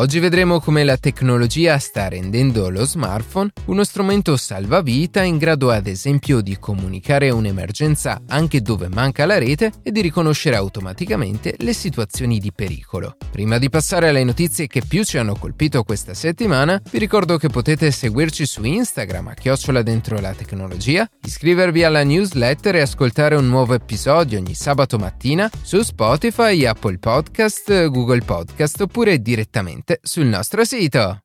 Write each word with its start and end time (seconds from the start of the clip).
Oggi 0.00 0.18
vedremo 0.18 0.60
come 0.60 0.82
la 0.82 0.96
tecnologia 0.96 1.76
sta 1.76 2.08
rendendo 2.08 2.70
lo 2.70 2.86
smartphone 2.86 3.50
uno 3.66 3.84
strumento 3.84 4.34
salvavita 4.34 5.22
in 5.22 5.36
grado 5.36 5.70
ad 5.70 5.86
esempio 5.86 6.40
di 6.40 6.56
comunicare 6.58 7.28
un'emergenza 7.28 8.22
anche 8.26 8.62
dove 8.62 8.88
manca 8.88 9.26
la 9.26 9.36
rete 9.36 9.70
e 9.82 9.92
di 9.92 10.00
riconoscere 10.00 10.56
automaticamente 10.56 11.54
le 11.58 11.74
situazioni 11.74 12.38
di 12.38 12.50
pericolo. 12.50 13.18
Prima 13.30 13.58
di 13.58 13.68
passare 13.68 14.08
alle 14.08 14.24
notizie 14.24 14.68
che 14.68 14.80
più 14.88 15.04
ci 15.04 15.18
hanno 15.18 15.34
colpito 15.34 15.82
questa 15.82 16.14
settimana, 16.14 16.80
vi 16.90 16.98
ricordo 16.98 17.36
che 17.36 17.50
potete 17.50 17.90
seguirci 17.90 18.46
su 18.46 18.64
Instagram 18.64 19.28
a 19.28 19.34
chiocciola 19.34 19.82
dentro 19.82 20.18
la 20.18 20.32
tecnologia, 20.32 21.06
iscrivervi 21.22 21.84
alla 21.84 22.04
newsletter 22.04 22.76
e 22.76 22.80
ascoltare 22.80 23.34
un 23.34 23.48
nuovo 23.48 23.74
episodio 23.74 24.38
ogni 24.38 24.54
sabato 24.54 24.96
mattina 24.96 25.50
su 25.60 25.82
Spotify, 25.82 26.64
Apple 26.64 26.96
Podcast, 26.96 27.90
Google 27.90 28.22
Podcast 28.22 28.80
oppure 28.80 29.20
direttamente 29.20 29.88
sul 30.02 30.26
nostro 30.26 30.64
sito. 30.64 31.22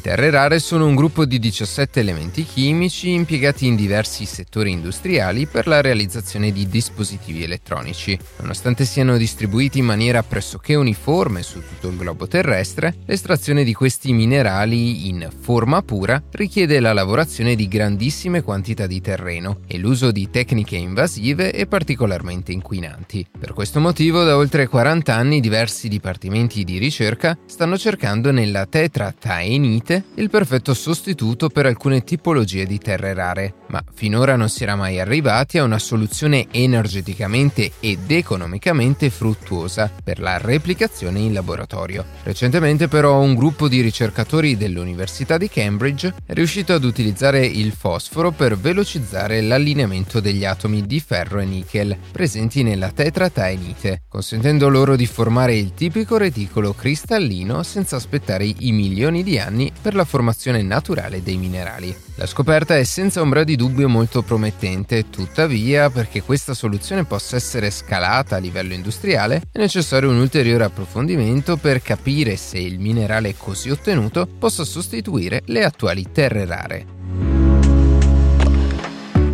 Terre 0.00 0.30
rare 0.30 0.58
sono 0.58 0.86
un 0.86 0.94
gruppo 0.94 1.24
di 1.24 1.38
17 1.38 2.00
elementi 2.00 2.44
chimici 2.44 3.12
impiegati 3.12 3.66
in 3.66 3.76
diversi 3.76 4.24
settori 4.24 4.70
industriali 4.70 5.46
per 5.46 5.66
la 5.66 5.80
realizzazione 5.80 6.52
di 6.52 6.68
dispositivi 6.68 7.42
elettronici. 7.42 8.18
Nonostante 8.38 8.84
siano 8.84 9.16
distribuiti 9.16 9.78
in 9.78 9.84
maniera 9.84 10.22
pressoché 10.22 10.74
uniforme 10.74 11.42
su 11.42 11.60
tutto 11.60 11.88
il 11.88 11.96
globo 11.96 12.26
terrestre, 12.26 12.96
l'estrazione 13.06 13.64
di 13.64 13.74
questi 13.74 14.12
minerali 14.12 15.08
in 15.08 15.28
forma 15.38 15.82
pura 15.82 16.22
richiede 16.30 16.80
la 16.80 16.92
lavorazione 16.92 17.54
di 17.54 17.68
grandissime 17.68 18.42
quantità 18.42 18.86
di 18.86 19.00
terreno 19.00 19.60
e 19.66 19.78
l'uso 19.78 20.10
di 20.10 20.30
tecniche 20.30 20.76
invasive 20.76 21.52
e 21.52 21.66
particolarmente 21.66 22.52
inquinanti. 22.52 23.26
Per 23.38 23.52
questo 23.52 23.80
motivo 23.80 24.24
da 24.24 24.36
oltre 24.36 24.66
40 24.66 25.14
anni 25.14 25.40
diversi 25.40 25.88
dipartimenti 25.88 26.64
di 26.64 26.78
ricerca 26.78 27.36
stanno 27.46 27.76
cercando 27.76 28.30
nella 28.30 28.66
tetrataenite 29.90 30.04
il 30.14 30.30
perfetto 30.30 30.74
sostituto 30.74 31.48
per 31.48 31.66
alcune 31.66 32.04
tipologie 32.04 32.64
di 32.64 32.78
terre 32.78 33.12
rare, 33.12 33.54
ma 33.68 33.82
finora 33.92 34.36
non 34.36 34.48
si 34.48 34.62
era 34.62 34.76
mai 34.76 35.00
arrivati 35.00 35.58
a 35.58 35.64
una 35.64 35.78
soluzione 35.78 36.46
energeticamente 36.52 37.72
ed 37.80 38.10
economicamente 38.10 39.10
fruttuosa 39.10 39.90
per 40.02 40.20
la 40.20 40.38
replicazione 40.38 41.18
in 41.18 41.32
laboratorio. 41.32 42.04
Recentemente 42.22 42.86
però 42.86 43.20
un 43.20 43.34
gruppo 43.34 43.68
di 43.68 43.80
ricercatori 43.80 44.56
dell'Università 44.56 45.36
di 45.36 45.48
Cambridge 45.48 46.14
è 46.24 46.32
riuscito 46.34 46.72
ad 46.72 46.84
utilizzare 46.84 47.44
il 47.44 47.72
fosforo 47.72 48.30
per 48.30 48.56
velocizzare 48.56 49.40
l'allineamento 49.40 50.20
degli 50.20 50.44
atomi 50.44 50.86
di 50.86 51.00
ferro 51.00 51.40
e 51.40 51.44
nickel 51.44 51.96
presenti 52.12 52.62
nella 52.62 52.90
tetrataenite, 52.90 54.02
consentendo 54.08 54.68
loro 54.68 54.94
di 54.94 55.06
formare 55.06 55.56
il 55.56 55.74
tipico 55.74 56.16
reticolo 56.16 56.74
cristallino 56.74 57.62
senza 57.62 57.96
aspettare 57.96 58.44
i 58.44 58.72
milioni 58.72 59.22
di 59.22 59.38
anni 59.38 59.72
per 59.80 59.94
la 59.94 60.04
formazione 60.04 60.62
naturale 60.62 61.22
dei 61.22 61.36
minerali. 61.36 61.94
La 62.16 62.26
scoperta 62.26 62.76
è 62.76 62.84
senza 62.84 63.20
ombra 63.20 63.44
di 63.44 63.56
dubbio 63.56 63.88
molto 63.88 64.22
promettente, 64.22 65.10
tuttavia 65.10 65.90
perché 65.90 66.22
questa 66.22 66.54
soluzione 66.54 67.04
possa 67.04 67.36
essere 67.36 67.70
scalata 67.70 68.36
a 68.36 68.38
livello 68.38 68.74
industriale 68.74 69.42
è 69.50 69.58
necessario 69.58 70.10
un 70.10 70.18
ulteriore 70.18 70.64
approfondimento 70.64 71.56
per 71.56 71.82
capire 71.82 72.36
se 72.36 72.58
il 72.58 72.78
minerale 72.78 73.34
così 73.36 73.70
ottenuto 73.70 74.26
possa 74.26 74.64
sostituire 74.64 75.42
le 75.46 75.64
attuali 75.64 76.06
terre 76.12 76.44
rare. 76.44 76.86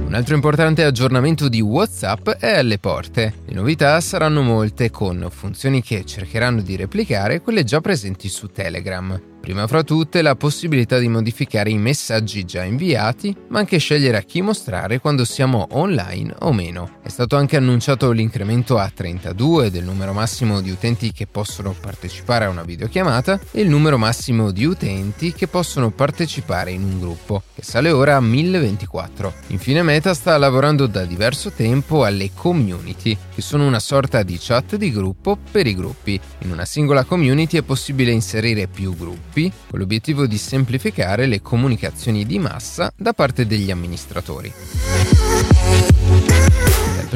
Un 0.07 0.15
altro 0.15 0.37
importante 0.37 0.85
aggiornamento 0.85 1.49
di 1.49 1.61
WhatsApp 1.61 2.29
è 2.31 2.59
alle 2.59 2.79
porte. 2.79 3.35
Le 3.45 3.55
novità 3.55 4.01
saranno 4.01 4.41
molte 4.41 4.89
con 4.89 5.27
funzioni 5.31 5.83
che 5.83 6.05
cercheranno 6.05 6.63
di 6.63 6.77
replicare 6.77 7.41
quelle 7.41 7.65
già 7.65 7.81
presenti 7.81 8.29
su 8.29 8.47
Telegram. 8.47 9.36
Prima 9.47 9.69
fra 9.69 9.85
tutte 9.85 10.23
la 10.23 10.35
possibilità 10.35 10.99
di 10.99 11.07
modificare 11.07 11.71
i 11.71 11.79
messaggi 11.79 12.45
già 12.45 12.65
inviati, 12.65 13.33
ma 13.51 13.61
anche 13.61 13.79
scegliere 13.79 14.17
a 14.17 14.23
chi 14.23 14.43
mostrare 14.43 14.99
quando 14.99 15.25
siamo 15.25 15.69
online 15.71 16.35
o 16.41 16.53
meno. 16.53 16.99
È 17.01 17.09
stato 17.09 17.37
anche 17.37 17.57
annunciato 17.57 18.11
l'incremento 18.11 18.77
a 18.77 18.91
32 18.93 19.71
del 19.71 19.85
numero 19.85 20.13
massimo 20.13 20.61
di 20.61 20.71
utenti 20.71 21.13
che 21.13 21.29
possono 21.29 21.77
partecipare 21.81 22.47
a 22.47 22.49
una 22.49 22.65
videochiamata 22.65 23.39
e 23.53 23.61
il 23.61 23.69
numero 23.69 23.99
massimo 23.99 24.51
di 24.51 24.65
utenti 24.65 25.33
che 25.33 25.47
possono 25.47 25.93
partecipare 25.93 26.73
in 26.73 26.83
un 26.83 26.99
gruppo, 26.99 27.45
che 27.55 27.63
sale 27.63 27.93
ora 27.93 28.17
a 28.17 28.21
1024. 28.21 29.33
Infine 29.51 29.85
Meta 29.85 30.13
sta 30.13 30.37
lavorando 30.39 30.89
da 30.89 31.05
diverso 31.05 31.53
tempo 31.53 32.05
alle 32.05 32.31
community, 32.35 33.17
che 33.33 33.43
sono 33.43 33.65
una 33.65 33.79
sorta 33.79 34.25
di 34.25 34.39
chat 34.41 34.75
di 34.75 34.91
gruppo 34.91 35.39
per 35.53 35.69
i 35.69 35.75
gruppi. 35.77 36.19
In 36.39 36.51
una 36.51 36.65
singola 36.65 37.05
community 37.05 37.59
è 37.59 37.63
possibile 37.63 38.11
inserire 38.11 38.67
più 38.67 38.93
gruppi 38.97 39.35
gruppi 39.37 39.53
con 39.69 39.79
l'obiettivo 39.79 40.27
di 40.27 40.39
semplificare 40.39 41.27
le 41.27 41.43
comunicazioni 41.43 42.25
di 42.25 42.39
massa 42.39 42.91
da 42.97 43.13
parte 43.13 43.47
degli 43.47 43.71
amministratori. 43.71 44.53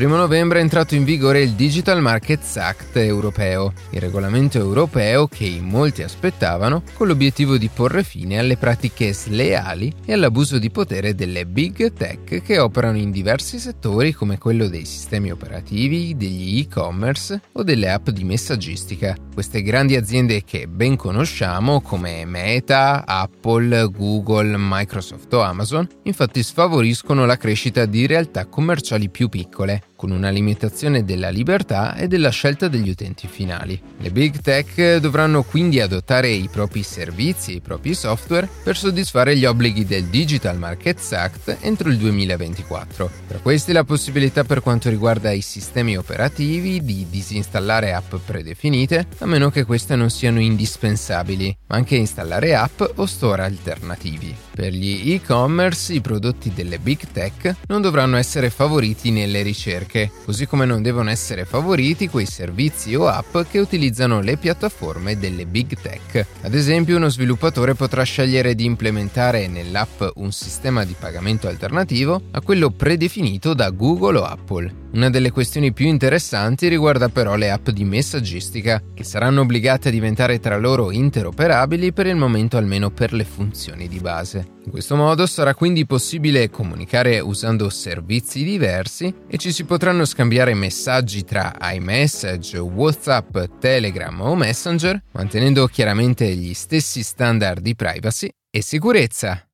Dal 0.00 0.08
1 0.08 0.16
novembre 0.16 0.60
è 0.60 0.62
entrato 0.62 0.94
in 0.94 1.04
vigore 1.04 1.42
il 1.42 1.50
Digital 1.50 2.00
Markets 2.00 2.56
Act 2.56 2.96
europeo, 2.96 3.74
il 3.90 4.00
regolamento 4.00 4.56
europeo 4.56 5.26
che 5.26 5.44
in 5.44 5.66
molti 5.66 6.02
aspettavano 6.02 6.84
con 6.94 7.06
l'obiettivo 7.06 7.58
di 7.58 7.68
porre 7.68 8.02
fine 8.02 8.38
alle 8.38 8.56
pratiche 8.56 9.12
sleali 9.12 9.92
e 10.06 10.14
all'abuso 10.14 10.58
di 10.58 10.70
potere 10.70 11.14
delle 11.14 11.44
big 11.44 11.92
tech 11.92 12.40
che 12.40 12.58
operano 12.58 12.96
in 12.96 13.10
diversi 13.10 13.58
settori 13.58 14.14
come 14.14 14.38
quello 14.38 14.68
dei 14.68 14.86
sistemi 14.86 15.30
operativi, 15.30 16.16
degli 16.16 16.60
e-commerce 16.60 17.38
o 17.52 17.62
delle 17.62 17.90
app 17.90 18.08
di 18.08 18.24
messaggistica. 18.24 19.14
Queste 19.34 19.60
grandi 19.60 19.96
aziende 19.96 20.44
che 20.44 20.66
ben 20.66 20.96
conosciamo 20.96 21.82
come 21.82 22.24
Meta, 22.24 23.04
Apple, 23.04 23.90
Google, 23.90 24.54
Microsoft 24.56 25.30
o 25.34 25.42
Amazon 25.42 25.86
infatti 26.04 26.42
sfavoriscono 26.42 27.26
la 27.26 27.36
crescita 27.36 27.84
di 27.84 28.06
realtà 28.06 28.39
commerciali 28.46 29.08
più 29.08 29.28
piccole 29.28 29.82
con 30.00 30.12
una 30.12 30.30
limitazione 30.30 31.04
della 31.04 31.28
libertà 31.28 31.94
e 31.94 32.08
della 32.08 32.30
scelta 32.30 32.68
degli 32.68 32.88
utenti 32.88 33.26
finali. 33.26 33.78
Le 33.98 34.10
big 34.10 34.40
tech 34.40 34.96
dovranno 34.96 35.42
quindi 35.42 35.78
adottare 35.78 36.28
i 36.28 36.48
propri 36.50 36.82
servizi 36.82 37.52
e 37.52 37.56
i 37.56 37.60
propri 37.60 37.92
software 37.92 38.48
per 38.64 38.78
soddisfare 38.78 39.36
gli 39.36 39.44
obblighi 39.44 39.84
del 39.84 40.04
Digital 40.04 40.56
Markets 40.56 41.12
Act 41.12 41.58
entro 41.60 41.90
il 41.90 41.98
2024. 41.98 43.10
Tra 43.28 43.38
questi 43.40 43.72
la 43.72 43.84
possibilità 43.84 44.42
per 44.44 44.62
quanto 44.62 44.88
riguarda 44.88 45.32
i 45.32 45.42
sistemi 45.42 45.98
operativi 45.98 46.82
di 46.82 47.06
disinstallare 47.10 47.92
app 47.92 48.14
predefinite, 48.24 49.06
a 49.18 49.26
meno 49.26 49.50
che 49.50 49.64
queste 49.64 49.96
non 49.96 50.08
siano 50.08 50.40
indispensabili, 50.40 51.54
ma 51.66 51.76
anche 51.76 51.96
installare 51.96 52.54
app 52.54 52.80
o 52.94 53.04
store 53.04 53.42
alternativi. 53.42 54.34
Per 54.50 54.72
gli 54.72 55.12
e-commerce 55.12 55.92
i 55.92 56.00
prodotti 56.00 56.52
delle 56.54 56.78
big 56.78 57.00
tech 57.12 57.54
non 57.66 57.82
dovranno 57.82 58.16
essere 58.16 58.29
favoriti 58.50 59.10
nelle 59.10 59.42
ricerche, 59.42 60.10
così 60.24 60.46
come 60.46 60.64
non 60.64 60.82
devono 60.82 61.10
essere 61.10 61.44
favoriti 61.44 62.08
quei 62.08 62.26
servizi 62.26 62.94
o 62.94 63.08
app 63.08 63.38
che 63.50 63.58
utilizzano 63.58 64.20
le 64.20 64.36
piattaforme 64.36 65.18
delle 65.18 65.46
big 65.46 65.74
tech. 65.80 66.24
Ad 66.42 66.54
esempio, 66.54 66.96
uno 66.96 67.08
sviluppatore 67.08 67.74
potrà 67.74 68.04
scegliere 68.04 68.54
di 68.54 68.64
implementare 68.64 69.48
nell'app 69.48 70.02
un 70.14 70.30
sistema 70.30 70.84
di 70.84 70.94
pagamento 70.98 71.48
alternativo 71.48 72.22
a 72.30 72.40
quello 72.40 72.70
predefinito 72.70 73.52
da 73.54 73.70
Google 73.70 74.18
o 74.18 74.24
Apple. 74.24 74.79
Una 74.92 75.08
delle 75.08 75.30
questioni 75.30 75.72
più 75.72 75.86
interessanti 75.86 76.66
riguarda 76.66 77.08
però 77.08 77.36
le 77.36 77.50
app 77.50 77.68
di 77.68 77.84
messaggistica, 77.84 78.82
che 78.92 79.04
saranno 79.04 79.42
obbligate 79.42 79.88
a 79.88 79.92
diventare 79.92 80.40
tra 80.40 80.56
loro 80.56 80.90
interoperabili 80.90 81.92
per 81.92 82.06
il 82.06 82.16
momento 82.16 82.56
almeno 82.56 82.90
per 82.90 83.12
le 83.12 83.22
funzioni 83.24 83.86
di 83.86 84.00
base. 84.00 84.58
In 84.64 84.70
questo 84.72 84.96
modo 84.96 85.26
sarà 85.26 85.54
quindi 85.54 85.86
possibile 85.86 86.50
comunicare 86.50 87.20
usando 87.20 87.70
servizi 87.70 88.42
diversi 88.42 89.14
e 89.28 89.36
ci 89.38 89.52
si 89.52 89.64
potranno 89.64 90.04
scambiare 90.04 90.54
messaggi 90.54 91.24
tra 91.24 91.54
iMessage, 91.72 92.58
WhatsApp, 92.58 93.38
Telegram 93.60 94.20
o 94.20 94.34
Messenger, 94.34 95.00
mantenendo 95.12 95.66
chiaramente 95.68 96.26
gli 96.34 96.52
stessi 96.52 97.04
standard 97.04 97.62
di 97.62 97.76
privacy 97.76 98.28
e 98.50 98.60
sicurezza. 98.60 99.49